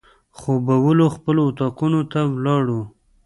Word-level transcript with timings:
خوبولي 0.37 1.07
خپلو 1.15 1.41
اطاقونو 1.49 2.01
ته 2.11 2.19
ولاړو. 2.35 2.81